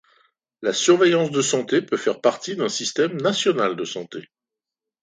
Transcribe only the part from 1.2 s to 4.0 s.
de santé peut faire partie d’un système national de